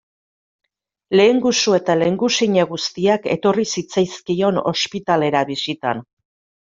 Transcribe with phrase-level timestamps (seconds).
[1.19, 6.03] Lehengusu eta lehengusina guztiak etorri zitzaizkion ospitalera bisitan.